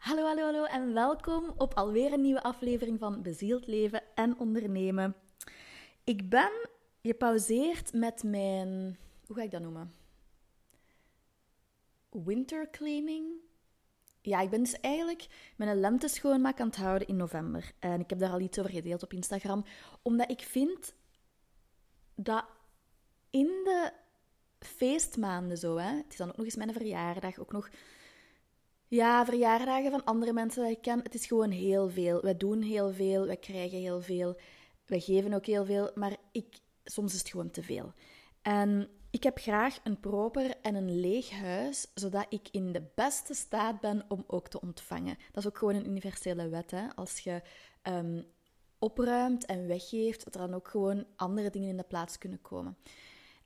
[0.00, 5.16] Hallo, hallo, hallo en welkom op alweer een nieuwe aflevering van Bezield Leven en Ondernemen.
[6.04, 6.68] Ik ben
[7.02, 9.94] gepauzeerd met mijn, hoe ga ik dat noemen?
[12.10, 13.26] Wintercleaning.
[14.20, 15.26] Ja, ik ben dus eigenlijk
[15.56, 17.72] mijn lente schoonmaak aan het houden in november.
[17.78, 19.64] En ik heb daar al iets over gedeeld op Instagram.
[20.02, 20.94] Omdat ik vind
[22.14, 22.44] dat
[23.30, 23.92] in de
[24.58, 27.70] feestmaanden zo, hè, het is dan ook nog eens mijn verjaardag, ook nog
[28.90, 31.00] ja, verjaardagen van andere mensen die ik ken.
[31.02, 32.20] Het is gewoon heel veel.
[32.20, 34.36] We doen heel veel, we krijgen heel veel,
[34.86, 37.92] we geven ook heel veel, maar ik, soms is het gewoon te veel.
[38.42, 43.34] En ik heb graag een proper en een leeg huis, zodat ik in de beste
[43.34, 45.16] staat ben om ook te ontvangen.
[45.32, 46.70] Dat is ook gewoon een universele wet.
[46.70, 46.94] Hè?
[46.94, 47.42] Als je
[47.82, 48.26] um,
[48.78, 52.76] opruimt en weggeeft, dat er dan ook gewoon andere dingen in de plaats kunnen komen.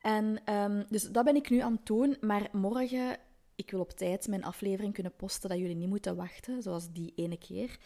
[0.01, 3.17] En um, dus dat ben ik nu aan het doen, maar morgen
[3.57, 7.13] ik wil op tijd mijn aflevering kunnen posten, dat jullie niet moeten wachten, zoals die
[7.17, 7.79] ene keer.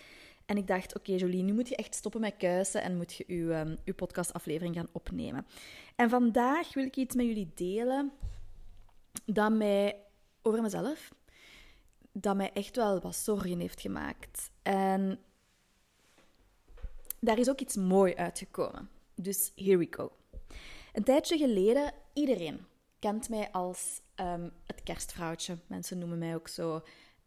[0.46, 3.24] En ik dacht, oké Jolie, nu moet je echt stoppen met kuisen en moet je
[3.26, 5.46] je, um, uw podcastaflevering gaan opnemen.
[5.96, 8.12] En vandaag wil ik iets met jullie delen
[9.24, 9.96] dat mij,
[10.42, 11.12] over mezelf,
[12.12, 14.50] dat mij echt wel wat zorgen heeft gemaakt.
[14.62, 15.18] En
[17.20, 18.90] daar is ook iets mooi uitgekomen.
[19.14, 20.12] Dus here we go.
[20.92, 22.66] Een tijdje geleden, iedereen
[22.98, 25.58] kent mij als um, het kerstvrouwtje.
[25.66, 26.82] Mensen noemen mij ook zo.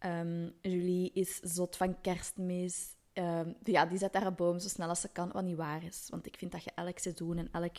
[0.05, 2.95] Um, Julie is zot van kerstmis.
[3.13, 6.07] Um, ja, die zet haar boom zo snel als ze kan, wat niet waar is.
[6.09, 7.77] Want ik vind dat je elk seizoen en elk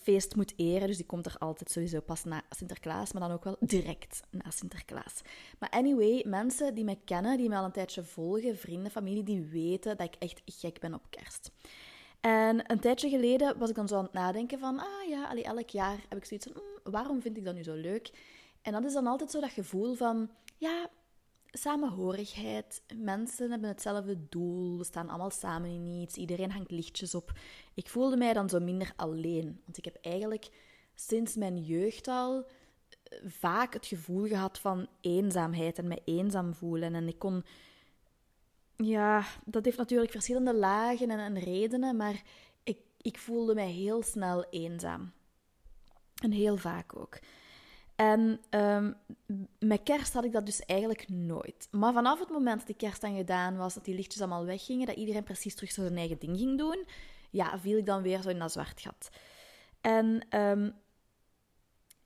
[0.00, 0.86] feest moet eren.
[0.86, 4.50] Dus die komt er altijd sowieso pas na Sinterklaas, maar dan ook wel direct na
[4.50, 5.20] Sinterklaas.
[5.58, 9.42] Maar anyway, mensen die mij kennen, die mij al een tijdje volgen, vrienden, familie, die
[9.42, 11.50] weten dat ik echt gek ben op kerst.
[12.20, 15.44] En een tijdje geleden was ik dan zo aan het nadenken van, ah ja, allee,
[15.44, 18.10] elk jaar heb ik zoiets van, mm, waarom vind ik dat nu zo leuk?
[18.62, 20.90] En dat is dan altijd zo dat gevoel van, ja,
[21.46, 22.82] samenhorigheid.
[22.96, 27.32] Mensen hebben hetzelfde doel, we staan allemaal samen in iets, iedereen hangt lichtjes op.
[27.74, 30.48] Ik voelde mij dan zo minder alleen, want ik heb eigenlijk
[30.94, 36.94] sinds mijn jeugd al eh, vaak het gevoel gehad van eenzaamheid en me eenzaam voelen.
[36.94, 37.44] En ik kon
[38.82, 42.22] ja, dat heeft natuurlijk verschillende lagen en, en redenen, maar
[42.62, 45.12] ik, ik voelde mij heel snel eenzaam.
[46.22, 47.18] En heel vaak ook.
[47.96, 48.94] En um,
[49.58, 51.68] met kerst had ik dat dus eigenlijk nooit.
[51.70, 54.86] Maar vanaf het moment dat die kerst dan gedaan was, dat die lichtjes allemaal weggingen,
[54.86, 56.84] dat iedereen precies terug zo zijn eigen ding ging doen,
[57.30, 59.10] ja, viel ik dan weer zo in dat zwart gat.
[59.80, 60.74] En um,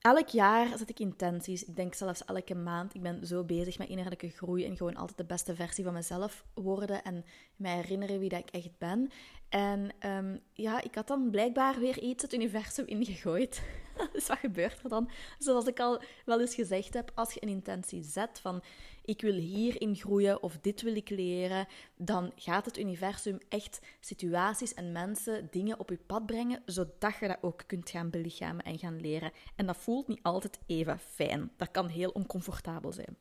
[0.04, 1.64] elk jaar zet ik intenties.
[1.64, 2.94] Ik denk zelfs elke maand.
[2.94, 6.44] Ik ben zo bezig met innerlijke groei en gewoon altijd de beste versie van mezelf
[6.54, 7.24] worden en
[7.56, 9.10] mij herinneren wie dat ik echt ben.
[9.48, 13.62] En um, ja, ik had dan blijkbaar weer iets het universum ingegooid.
[14.12, 15.10] dus wat gebeurt er dan?
[15.38, 18.62] Zoals ik al wel eens gezegd heb, als je een intentie zet van
[19.04, 21.66] ik wil hierin groeien of dit wil ik leren,
[21.96, 27.28] dan gaat het universum echt situaties en mensen, dingen op je pad brengen, zodat je
[27.28, 29.32] dat ook kunt gaan belichamen en gaan leren.
[29.56, 31.50] En dat voelt niet altijd even fijn.
[31.56, 33.16] Dat kan heel oncomfortabel zijn.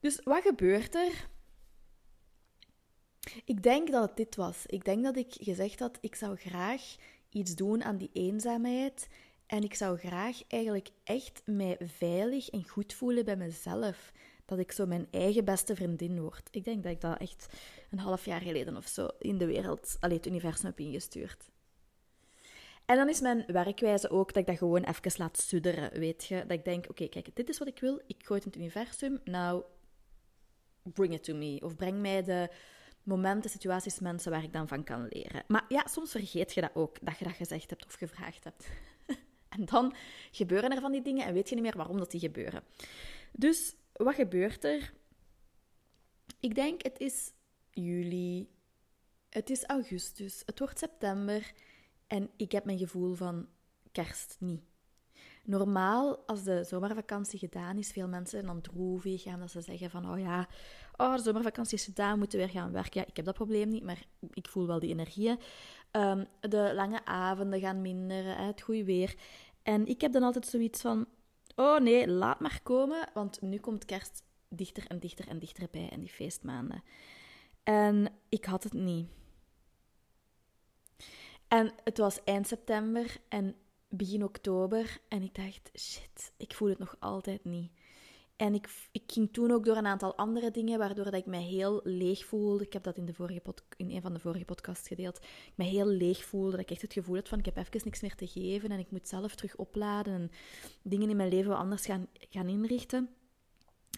[0.00, 1.28] Dus wat gebeurt er?
[3.44, 4.66] Ik denk dat het dit was.
[4.66, 6.96] Ik denk dat ik gezegd had, ik zou graag
[7.32, 9.08] iets doen aan die eenzaamheid.
[9.46, 14.12] En ik zou graag eigenlijk echt mij veilig en goed voelen bij mezelf.
[14.44, 16.48] Dat ik zo mijn eigen beste vriendin word.
[16.50, 17.46] Ik denk dat ik dat echt
[17.90, 21.50] een half jaar geleden of zo in de wereld, alleen het universum heb ingestuurd.
[22.86, 26.40] En dan is mijn werkwijze ook dat ik dat gewoon even laat sudderen, weet je.
[26.46, 28.00] Dat ik denk, oké, kijk, dit is wat ik wil.
[28.06, 29.20] Ik gooi het in het universum.
[29.24, 29.62] Nou,
[30.82, 31.60] bring it to me.
[31.62, 32.48] Of breng mij de
[33.02, 35.44] momenten, situaties, mensen waar ik dan van kan leren.
[35.48, 38.68] Maar ja, soms vergeet je dat ook, dat je dat gezegd hebt of gevraagd hebt.
[39.56, 39.94] en dan
[40.30, 42.62] gebeuren er van die dingen en weet je niet meer waarom dat die gebeuren.
[43.32, 44.92] Dus wat gebeurt er?
[46.40, 47.32] Ik denk, het is
[47.70, 48.48] juli,
[49.28, 51.52] het is augustus, het wordt september
[52.06, 53.48] en ik heb mijn gevoel van
[53.92, 54.62] kerst niet.
[55.44, 60.18] Normaal, als de zomervakantie gedaan is, veel mensen dan droevig dat ze zeggen van, oh
[60.18, 60.48] ja,
[60.96, 63.00] oh, de zomervakantie is gedaan, moeten we weer gaan werken.
[63.00, 64.02] Ja, ik heb dat probleem niet, maar
[64.32, 65.38] ik voel wel die energieën.
[65.92, 69.14] Um, de lange avonden gaan minder, het goede weer.
[69.62, 71.06] En ik heb dan altijd zoiets van,
[71.56, 75.88] oh nee, laat maar komen, want nu komt kerst dichter en dichter en dichter bij
[75.88, 76.82] en die feestmaanden.
[77.62, 79.08] En ik had het niet.
[81.48, 83.54] En het was eind september en
[83.88, 87.72] begin oktober en ik dacht, shit, ik voel het nog altijd niet.
[88.42, 91.36] En ik, ik ging toen ook door een aantal andere dingen, waardoor dat ik me
[91.36, 92.64] heel leeg voelde.
[92.64, 93.42] Ik heb dat in, de vorige
[93.76, 95.16] in een van de vorige podcasts gedeeld.
[95.16, 97.80] Ik me heel leeg voelde, dat ik echt het gevoel had van ik heb even
[97.84, 100.30] niks meer te geven en ik moet zelf terug opladen en
[100.82, 103.08] dingen in mijn leven anders gaan, gaan inrichten.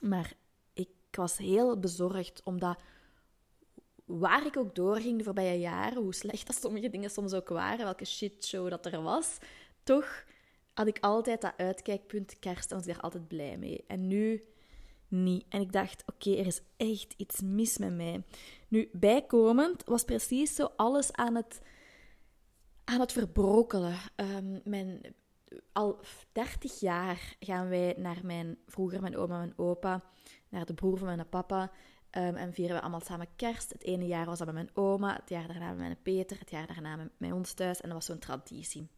[0.02, 0.32] Maar
[0.73, 2.79] ik ik was heel bezorgd, omdat
[4.05, 7.85] waar ik ook doorging de voorbije jaren, hoe slecht dat sommige dingen soms ook waren,
[7.85, 9.38] welke shitshow dat er was,
[9.82, 10.25] toch
[10.75, 13.85] had ik altijd dat uitkijkpunt kerst en was ik daar altijd blij mee.
[13.87, 14.43] En nu
[15.09, 15.44] niet.
[15.49, 18.23] En ik dacht, oké, er is echt iets mis met mij.
[18.69, 21.61] Nu, bijkomend was precies zo alles aan het,
[22.85, 23.97] aan het verbrokelen.
[24.17, 25.00] Um, mijn,
[25.73, 26.00] al
[26.32, 30.05] 30 jaar gaan wij naar mijn, vroeger mijn oma en mijn opa,
[30.49, 31.71] naar de broer van mijn papa.
[32.19, 33.73] Um, en vieren we allemaal samen kerst.
[33.73, 36.50] Het ene jaar was dat met mijn oma, het jaar daarna met mijn Peter, het
[36.50, 37.81] jaar daarna met, met ons thuis.
[37.81, 38.88] En dat was zo'n traditie.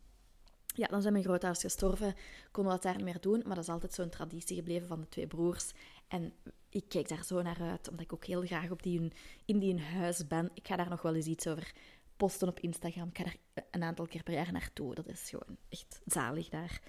[0.77, 2.15] Ja, dan zijn mijn grootouders gestorven,
[2.51, 5.01] konden we dat daar niet meer doen, maar dat is altijd zo'n traditie gebleven van
[5.01, 5.73] de twee broers.
[6.09, 6.33] En
[6.71, 9.13] ik kijk daar zo naar uit, omdat ik ook heel graag op die,
[9.45, 10.51] in die huis ben.
[10.55, 11.73] Ik ga daar nog wel eens iets over
[12.17, 13.09] posten op Instagram.
[13.09, 13.37] Ik ga daar
[13.71, 14.95] een aantal keer per jaar naartoe.
[14.95, 16.81] Dat is gewoon echt zalig daar.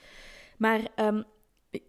[0.58, 1.24] Maar um,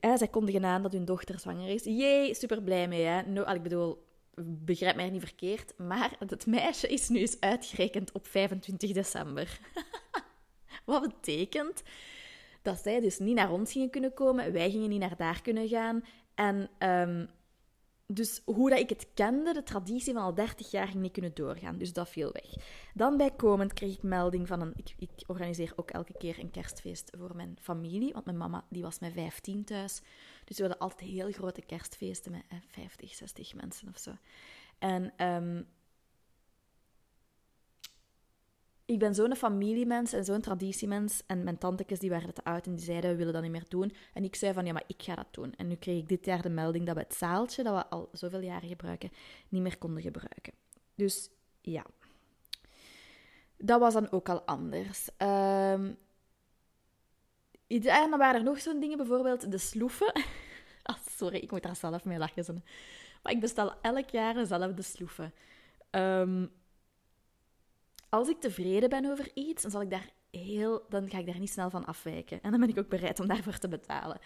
[0.01, 1.85] zij kondigen aan dat hun dochter zwanger is.
[1.85, 3.05] Jee, super blij mee.
[3.05, 3.23] Hè?
[3.23, 4.07] No, ik bedoel,
[4.45, 9.59] begrijp mij niet verkeerd, maar het meisje is nu eens uitgerekend op 25 december.
[10.89, 11.83] Wat betekent
[12.63, 15.69] dat zij dus niet naar ons gingen kunnen komen, wij gingen niet naar daar kunnen
[15.69, 16.05] gaan.
[16.35, 17.29] En um,
[18.07, 21.35] dus hoe dat ik het kende, de traditie van al 30 jaar, ging niet kunnen
[21.35, 21.79] doorgaan.
[21.79, 22.55] Dus dat viel weg.
[22.95, 24.73] Dan bijkomend kreeg ik melding van een...
[24.77, 28.13] Ik, ik, organiseer ook elke keer een kerstfeest voor mijn familie.
[28.13, 30.01] Want mijn mama die was met 15 thuis.
[30.45, 34.11] Dus we hadden altijd heel grote kerstfeesten met 50, 60 mensen of zo.
[34.79, 35.67] En um,
[38.89, 41.23] ik ben zo'n familiemens en zo'n traditiemens.
[41.27, 43.69] En mijn tantekes die waren het uit en die zeiden, we willen dat niet meer
[43.69, 43.93] doen.
[44.13, 45.55] En ik zei van, ja, maar ik ga dat doen.
[45.57, 48.09] En nu kreeg ik dit jaar de melding dat we het zaaltje, dat we al
[48.13, 49.11] zoveel jaren gebruiken,
[49.49, 50.53] niet meer konden gebruiken.
[50.95, 51.31] Dus
[51.61, 51.85] ja.
[53.57, 55.09] Dat was dan ook al anders.
[55.19, 55.99] Um,
[57.67, 60.13] dan waren er nog zo'n dingen, bijvoorbeeld de sloeven.
[60.83, 62.65] oh, sorry, ik moet daar zelf mee lachen.
[63.23, 65.33] Maar ik bestel elk jaar dezelfde sloeven.
[65.91, 66.51] Um,
[68.09, 71.39] als ik tevreden ben over iets, dan, zal ik daar heel, dan ga ik daar
[71.39, 72.43] niet snel van afwijken.
[72.43, 74.19] En dan ben ik ook bereid om daarvoor te betalen.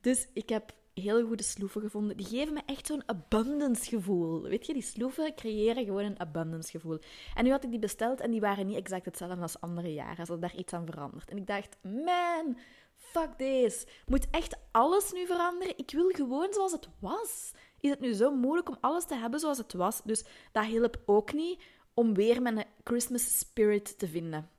[0.00, 2.16] Dus ik heb heel goede sloeven gevonden.
[2.16, 4.42] Die geven me echt zo'n abundance gevoel.
[4.42, 6.98] Weet je, die sloeven creëren gewoon een abundance gevoel.
[7.34, 10.26] En nu had ik die besteld en die waren niet exact hetzelfde als andere jaren.
[10.26, 11.30] Ze daar iets aan veranderd.
[11.30, 12.58] En ik dacht, man,
[12.94, 13.86] fuck this.
[14.06, 15.78] Moet echt alles nu veranderen?
[15.78, 17.52] Ik wil gewoon zoals het was.
[17.80, 20.00] Is het nu zo moeilijk om alles te hebben zoals het was?
[20.04, 21.62] Dus dat hielp ook niet
[21.94, 24.50] om weer mijn Christmas spirit te vinden.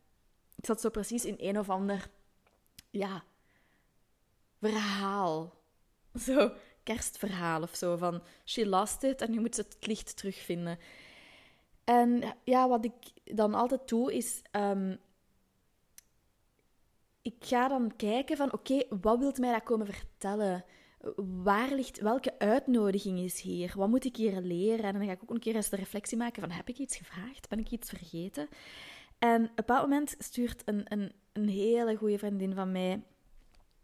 [0.56, 2.10] Ik zat zo precies in een of ander,
[2.90, 3.24] ja,
[4.60, 5.54] verhaal.
[6.20, 6.52] Zo,
[6.84, 7.98] kerstverhaal of zo.
[7.98, 10.80] Van, she lost it en nu moet ze het licht terugvinden.
[11.84, 12.94] En ja, wat ik
[13.24, 14.42] dan altijd doe, is...
[14.52, 15.00] Um,
[17.22, 20.66] ik ga dan kijken van, oké, wat wilt mij dat komen vertellen?
[21.44, 23.74] Waar ligt, welke uitnodiging is hier?
[23.76, 24.86] Wat moet ik hier leren?
[24.86, 26.98] En dan ga ik ook een keer eens de reflectie maken van, heb ik iets
[26.98, 27.50] gevraagd?
[27.50, 28.48] Ben ik iets vergeten?
[29.20, 33.04] En op een moment stuurt een, een, een hele goede vriendin van mij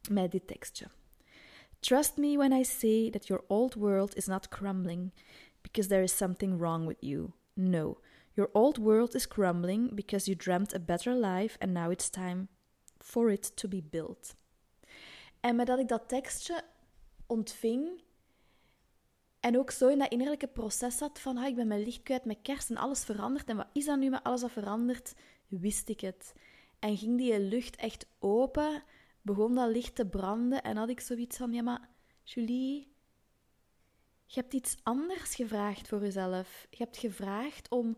[0.09, 0.87] mij dit tekstje.
[1.79, 5.11] Trust me when I say that your old world is not crumbling
[5.61, 7.31] because there is something wrong with you.
[7.53, 7.99] No,
[8.33, 12.47] your old world is crumbling because you dreamt a better life and now it's time
[12.99, 14.35] for it to be built.
[15.39, 16.63] En met dat ik dat tekstje
[17.27, 18.01] ontving.
[19.39, 22.25] En ook zo in dat innerlijke proces zat van, ah, ik ben mijn licht kwijt
[22.25, 23.50] met kerst en alles verandert.
[23.50, 25.13] En wat is dat nu met alles dat verandert?
[25.48, 26.34] Wist ik het.
[26.79, 28.84] En ging die lucht echt open,
[29.22, 31.89] begon dat licht te branden en had ik zoiets van, ja maar
[32.24, 32.96] Julie,
[34.25, 36.67] je hebt iets anders gevraagd voor jezelf.
[36.69, 37.98] Je hebt gevraagd om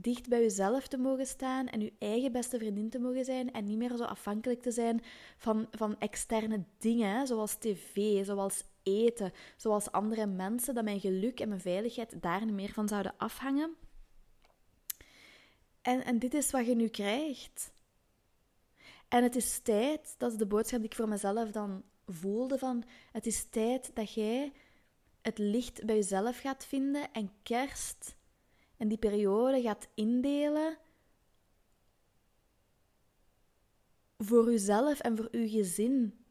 [0.00, 3.64] dicht bij jezelf te mogen staan en je eigen beste vriendin te mogen zijn en
[3.64, 5.02] niet meer zo afhankelijk te zijn
[5.38, 11.48] van, van externe dingen, zoals tv, zoals eten, zoals andere mensen, dat mijn geluk en
[11.48, 13.74] mijn veiligheid daar niet meer van zouden afhangen.
[15.82, 17.72] En, en dit is wat je nu krijgt.
[19.08, 22.84] En het is tijd, dat is de boodschap die ik voor mezelf dan voelde, van
[23.12, 24.52] het is tijd dat jij
[25.22, 28.15] het licht bij jezelf gaat vinden en kerst
[28.76, 30.78] en die periode gaat indelen
[34.18, 36.24] voor uzelf en voor uw gezin.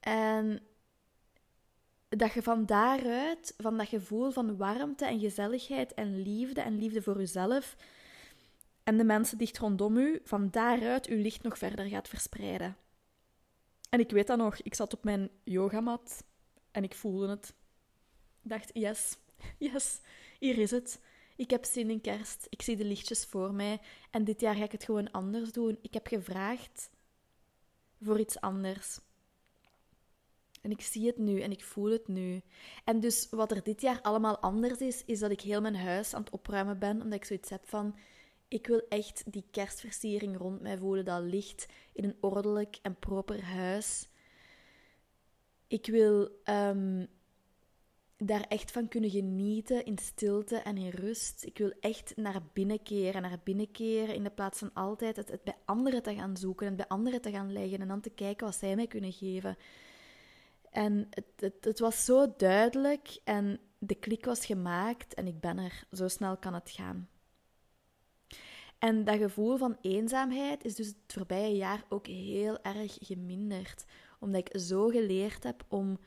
[0.00, 0.60] En
[2.08, 7.02] dat je van daaruit, van dat gevoel van warmte en gezelligheid en liefde en liefde
[7.02, 7.76] voor uzelf
[8.84, 12.76] en de mensen dicht rondom u, van daaruit uw licht nog verder gaat verspreiden.
[13.90, 16.24] En ik weet dat nog, ik zat op mijn yogamat
[16.70, 17.54] en ik voelde het.
[18.42, 19.16] Ik dacht, yes,
[19.58, 20.00] Yes,
[20.38, 21.00] hier is het.
[21.36, 22.46] Ik heb zin in kerst.
[22.48, 23.80] Ik zie de lichtjes voor mij.
[24.10, 25.78] En dit jaar ga ik het gewoon anders doen.
[25.82, 26.90] Ik heb gevraagd
[28.00, 29.00] voor iets anders.
[30.62, 32.42] En ik zie het nu en ik voel het nu.
[32.84, 36.14] En dus wat er dit jaar allemaal anders is, is dat ik heel mijn huis
[36.14, 37.02] aan het opruimen ben.
[37.02, 37.96] Omdat ik zoiets heb van,
[38.48, 41.04] ik wil echt die kerstversiering rond mij voelen.
[41.04, 44.08] Dat ligt in een ordelijk en proper huis.
[45.66, 47.06] Ik wil ehm,
[48.18, 51.44] daar echt van kunnen genieten in stilte en in rust.
[51.44, 55.44] Ik wil echt naar binnen keren, naar binnen keren in de plaats van altijd het,
[55.44, 58.46] bij anderen te gaan zoeken en bij anderen te gaan leggen en dan te kijken
[58.46, 59.56] wat zij mij kunnen geven.
[60.70, 65.58] En het, het, het was zo duidelijk en de klik was gemaakt en ik ben
[65.58, 65.84] er.
[65.92, 67.08] Zo snel kan het gaan.
[68.78, 73.84] En dat gevoel van eenzaamheid is dus het voorbije jaar ook heel erg geminderd.
[74.20, 75.98] Omdat ik zo geleerd heb om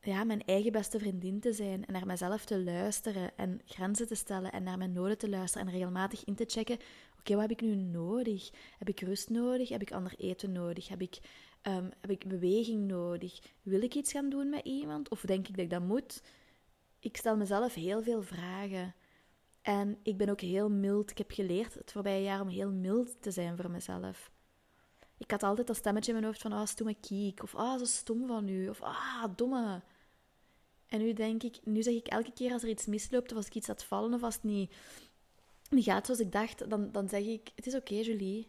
[0.00, 4.14] ja, mijn eigen beste vriendin te zijn en naar mezelf te luisteren en grenzen te
[4.14, 6.78] stellen en naar mijn noden te luisteren en regelmatig in te checken:
[7.18, 8.50] oké, wat heb ik nu nodig?
[8.78, 9.68] Heb ik rust nodig?
[9.68, 10.88] Heb ik ander eten nodig?
[10.88, 11.18] Heb ik,
[11.62, 13.38] um, heb ik beweging nodig?
[13.62, 15.08] Wil ik iets gaan doen met iemand?
[15.08, 16.22] Of denk ik dat ik dat moet?
[17.00, 18.94] Ik stel mezelf heel veel vragen.
[19.62, 21.10] En ik ben ook heel mild.
[21.10, 24.30] Ik heb geleerd het voorbije jaar om heel mild te zijn voor mezelf.
[25.18, 27.42] Ik had altijd dat stemmetje in mijn hoofd van, ah, stomme kiek.
[27.42, 28.68] Of, ah, zo stom van u.
[28.68, 29.82] Of, ah, domme.
[30.86, 33.46] En nu denk ik, nu zeg ik elke keer als er iets misloopt, of als
[33.46, 34.74] ik iets laat vallen, of als het niet,
[35.70, 38.48] niet gaat zoals ik dacht, dan, dan zeg ik, het is oké, Julie.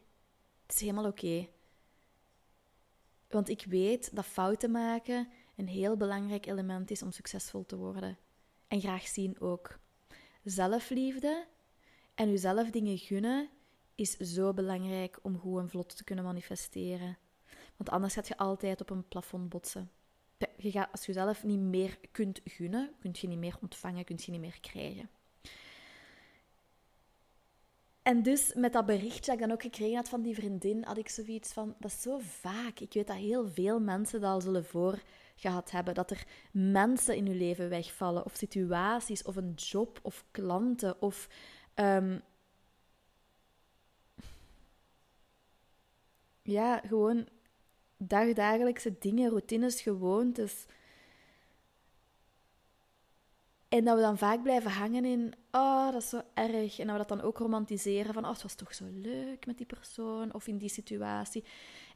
[0.61, 1.47] Het is helemaal oké.
[3.29, 8.17] Want ik weet dat fouten maken een heel belangrijk element is om succesvol te worden.
[8.67, 9.79] En graag zien ook.
[10.43, 11.47] Zelfliefde
[12.15, 13.49] en jezelf dingen gunnen
[13.99, 17.17] is zo belangrijk om goed en vlot te kunnen manifesteren.
[17.77, 19.91] Want anders gaat je altijd op een plafond botsen.
[20.57, 24.19] Je gaat, als je jezelf niet meer kunt gunnen, kun je niet meer ontvangen, kun
[24.21, 25.09] je niet meer krijgen.
[28.01, 30.97] En dus met dat berichtje dat ik dan ook gekregen had van die vriendin, had
[30.97, 32.79] ik zoiets van, dat is zo vaak.
[32.79, 35.01] Ik weet dat heel veel mensen dat al zullen voor
[35.35, 35.93] gehad hebben.
[35.93, 41.29] Dat er mensen in je leven wegvallen, of situaties, of een job, of klanten, of
[41.75, 42.21] um,
[46.49, 47.27] ja, gewoon
[47.97, 50.65] dagdagelijkse dingen, routines, gewoontes.
[53.69, 56.79] En dat we dan vaak blijven hangen in, oh, dat is zo erg.
[56.79, 59.57] En dat we dat dan ook romantiseren van, oh, het was toch zo leuk met
[59.57, 61.43] die persoon of in die situatie.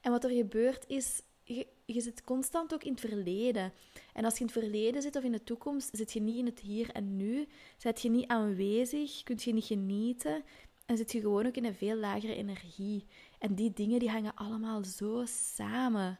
[0.02, 3.74] En wat er gebeurt is, je, je zit constant ook in het verleden.
[4.14, 6.46] En als je in het verleden zit of in de toekomst, zit je niet in
[6.46, 7.48] het hier en nu.
[7.78, 10.44] Zit je niet aanwezig, kun je niet genieten.
[10.86, 13.08] En zit je gewoon ook in een veel lagere energie.
[13.40, 16.20] En die dingen die hangen allemaal zo samen.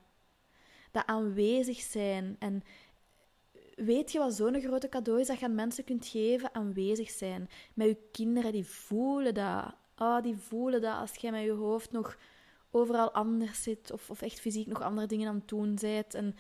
[0.92, 2.36] Dat aanwezig zijn.
[2.40, 2.64] En
[3.76, 6.56] weet je wat zo'n grote cadeau is dat je aan mensen kunt geven?
[6.56, 7.50] Aanwezig zijn.
[7.74, 9.76] Met je kinderen, die voelen dat.
[9.98, 12.18] Oh, die voelen dat als jij met je hoofd nog
[12.72, 13.92] overal anders zit.
[13.92, 16.14] Of, of echt fysiek nog andere dingen aan het doen bent.
[16.14, 16.36] En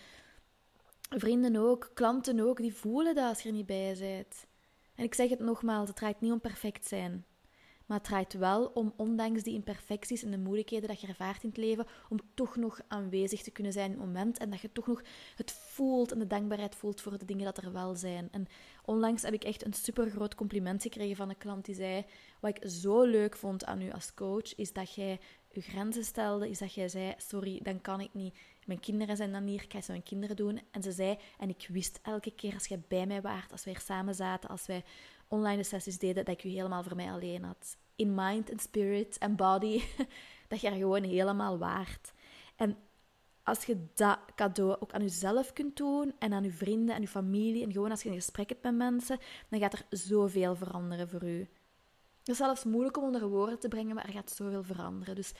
[1.09, 4.45] vrienden ook, klanten ook, die voelen dat als je er niet bij bent.
[4.95, 7.25] En ik zeg het nogmaals, het draait niet om perfect zijn.
[7.93, 11.49] Maar het draait wel om, ondanks die imperfecties en de moeilijkheden dat je ervaart in
[11.49, 14.37] het leven, om toch nog aanwezig te kunnen zijn in het moment.
[14.37, 15.01] En dat je toch nog
[15.35, 18.27] het voelt en de dankbaarheid voelt voor de dingen dat er wel zijn.
[18.31, 18.47] En
[18.85, 22.05] onlangs heb ik echt een super groot compliment gekregen van een klant die zei:
[22.39, 25.19] Wat ik zo leuk vond aan u als coach, is dat jij
[25.51, 28.37] je grenzen stelde, is dat jij zei: Sorry, dan kan ik niet.
[28.65, 30.61] Mijn kinderen zijn dan hier, ik ga ze mijn kinderen doen.
[30.71, 33.73] En ze zei, en ik wist elke keer als jij bij mij waart, als wij
[33.73, 34.83] er samen zaten, als wij
[35.27, 37.77] online sessies deden, dat ik u helemaal voor mij alleen had.
[37.95, 39.81] In mind en spirit en body,
[40.47, 42.13] dat je er gewoon helemaal waard.
[42.55, 42.77] En
[43.43, 47.07] als je dat cadeau ook aan jezelf kunt doen en aan je vrienden en je
[47.07, 49.19] familie en gewoon als je een gesprek hebt met mensen,
[49.49, 51.39] dan gaat er zoveel veranderen voor u.
[52.19, 55.15] Het is zelfs moeilijk om onder woorden te brengen, maar er gaat zoveel veranderen.
[55.15, 55.33] Dus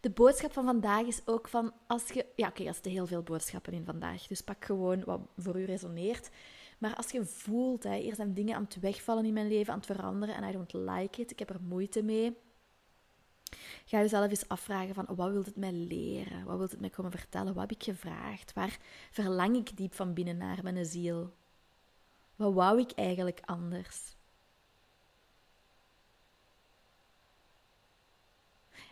[0.00, 2.26] de boodschap van vandaag is ook van als je.
[2.36, 4.26] Ja, oké, er zitten heel veel boodschappen in vandaag.
[4.26, 6.30] Dus pak gewoon wat voor u resoneert.
[6.80, 9.78] Maar als je voelt, hè, hier zijn dingen aan het wegvallen in mijn leven, aan
[9.78, 12.36] het veranderen en I don't like it, ik heb er moeite mee.
[13.84, 16.44] Ga jezelf eens afvragen van wat wil het mij leren?
[16.44, 17.54] Wat wil het mij komen vertellen?
[17.54, 18.52] Wat heb ik gevraagd?
[18.52, 18.78] Waar
[19.10, 21.34] verlang ik diep van binnen naar mijn ziel?
[22.36, 24.16] Wat wou ik eigenlijk anders?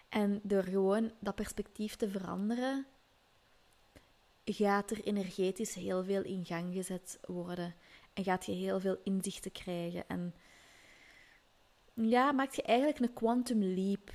[0.09, 2.87] En door gewoon dat perspectief te veranderen,
[4.55, 7.75] gaat er energetisch heel veel in gang gezet worden.
[8.13, 10.09] En gaat je heel veel inzichten krijgen.
[10.09, 10.35] En
[11.95, 14.11] ja, maakt je eigenlijk een quantum leap.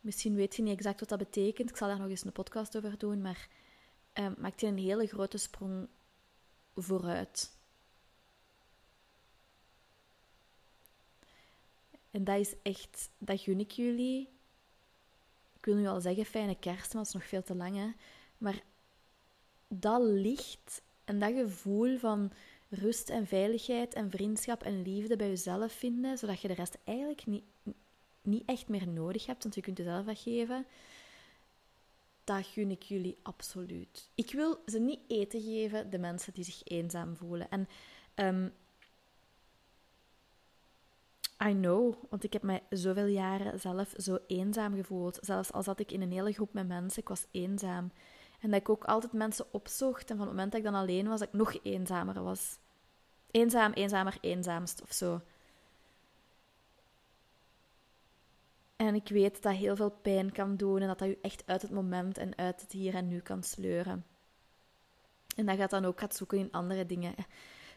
[0.00, 1.70] Misschien weet je niet exact wat dat betekent.
[1.70, 3.22] Ik zal daar nog eens een podcast over doen.
[3.22, 3.48] Maar
[4.38, 5.88] maakt je een hele grote sprong
[6.76, 7.58] vooruit.
[12.10, 14.28] En dat is echt, dat gun ik jullie.
[15.56, 17.76] Ik wil nu al zeggen fijne kerst, maar het is nog veel te lang.
[17.76, 17.92] Hè?
[18.38, 18.62] Maar
[19.72, 22.32] dat licht en dat gevoel van
[22.68, 27.26] rust en veiligheid en vriendschap en liefde bij jezelf vinden, zodat je de rest eigenlijk
[27.26, 27.44] niet,
[28.22, 30.66] niet echt meer nodig hebt, want je kunt jezelf dat geven,
[32.24, 34.10] dat gun ik jullie absoluut.
[34.14, 37.48] Ik wil ze niet eten geven, de mensen die zich eenzaam voelen.
[37.50, 37.68] En
[38.14, 38.52] um,
[41.48, 45.18] I know, want ik heb mij zoveel jaren zelf zo eenzaam gevoeld.
[45.20, 47.92] Zelfs al zat ik in een hele groep met mensen, ik was eenzaam.
[48.40, 50.10] En dat ik ook altijd mensen opzocht.
[50.10, 52.58] En van het moment dat ik dan alleen was, dat ik nog eenzamer was.
[53.30, 55.20] Eenzaam, eenzamer, eenzaamst of zo.
[58.76, 61.62] En ik weet dat heel veel pijn kan doen en dat dat je echt uit
[61.62, 64.04] het moment en uit het hier en nu kan sleuren.
[65.36, 67.14] En dat gaat dan ook gaat zoeken in andere dingen.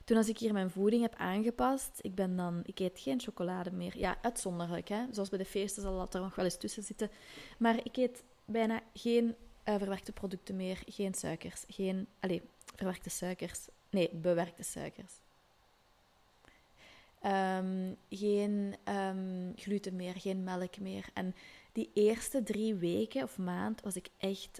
[0.04, 3.72] Toen als ik hier mijn voeding heb aangepast, ik ben dan, ik eet geen chocolade
[3.72, 3.98] meer.
[3.98, 5.06] Ja, uitzonderlijk, hè.
[5.12, 7.12] Zoals bij de feesten zal dat er nog wel eens tussen zitten.
[7.58, 12.42] Maar ik eet bijna geen uh, verwerkte producten meer, geen suikers, geen, allez,
[12.76, 13.68] verwerkte suikers.
[13.90, 15.14] Nee, bewerkte suikers.
[17.26, 21.06] Um, geen um, gluten meer, geen melk meer.
[21.14, 21.36] En
[21.72, 24.60] die eerste drie weken of maand was ik echt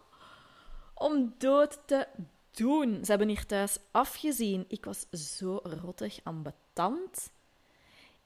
[0.94, 2.06] om dood te
[2.50, 3.04] doen.
[3.04, 4.64] Ze hebben hier thuis afgezien.
[4.68, 7.30] Ik was zo rottig ambetant.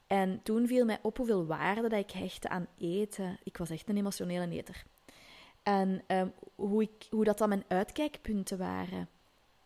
[0.07, 3.39] En toen viel mij op hoeveel waarde dat ik hechtte aan eten.
[3.43, 4.83] Ik was echt een emotionele eter.
[5.63, 9.09] En um, hoe, ik, hoe dat dan mijn uitkijkpunten waren.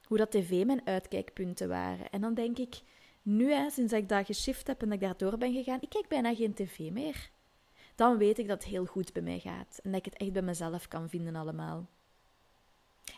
[0.06, 2.10] Hoe dat tv mijn uitkijkpunten waren.
[2.10, 2.82] En dan denk ik,
[3.22, 6.08] nu, hè, sinds ik dat geshift heb en dat ik daardoor ben gegaan, ik kijk
[6.08, 7.30] bijna geen tv meer.
[7.96, 9.80] Dan weet ik dat het heel goed bij mij gaat.
[9.84, 11.88] En dat ik het echt bij mezelf kan vinden allemaal.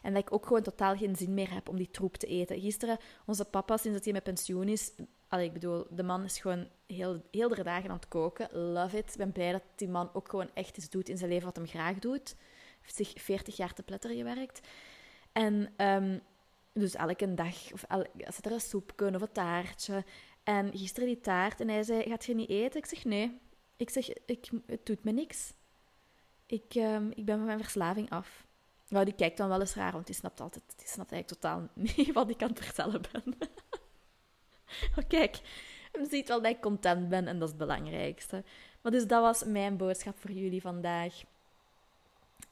[0.01, 2.59] En dat ik ook gewoon totaal geen zin meer heb om die troep te eten.
[2.59, 4.91] Gisteren, onze papa, sinds dat hij met pensioen is...
[5.27, 8.57] Allee, ik bedoel, de man is gewoon heel, heel de dagen aan het koken.
[8.57, 9.11] Love it.
[9.11, 11.55] Ik ben blij dat die man ook gewoon echt iets doet in zijn leven wat
[11.55, 12.35] hem graag doet.
[12.95, 14.67] Zich 40 jaar te pletter gewerkt.
[15.31, 16.21] En um,
[16.73, 17.85] dus elke dag, of
[18.25, 20.03] als er een soep kunnen of een taartje.
[20.43, 22.79] En gisteren die taart en hij zei, gaat je niet eten?
[22.79, 23.39] Ik zeg, nee.
[23.77, 25.53] Ik zeg, ik, het doet me niks.
[26.45, 28.45] Ik, um, ik ben van mijn verslaving af.
[28.87, 31.67] Nou, die kijkt dan wel eens raar, want die snapt altijd, die snapt eigenlijk totaal
[31.95, 33.35] niet wat ik aan het vertellen ben.
[34.95, 35.39] maar kijk,
[35.91, 38.43] hem ziet wel dat ik content ben en dat is het belangrijkste.
[38.81, 41.23] Maar dus dat was mijn boodschap voor jullie vandaag.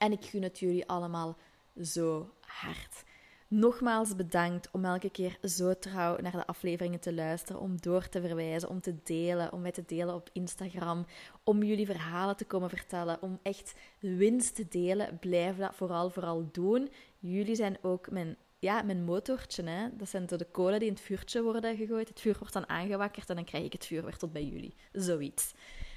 [0.06, 1.38] En ik gun het jullie allemaal
[1.82, 3.04] zo hard.
[3.48, 8.22] Nogmaals bedankt om elke keer zo trouw naar de afleveringen te luisteren, om door te
[8.22, 11.06] verwijzen, om te delen, om mij te delen op Instagram,
[11.44, 15.20] om jullie verhalen te komen vertellen, om echt winst te delen.
[15.20, 16.90] Blijf dat vooral, vooral doen.
[17.20, 19.64] Jullie zijn ook mijn, ja, mijn motortje.
[19.64, 19.96] Hè?
[19.98, 22.10] Dat zijn de kolen die in het vuurtje worden gegooid.
[22.10, 24.76] Het vuur wordt dan aangewakkerd en dan krijg ik het vuur weer tot bij jullie.
[24.92, 25.54] Zoiets.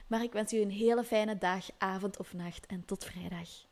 [0.06, 3.67] Maar ik wens jullie een hele fijne dag, avond of nacht en tot vrijdag.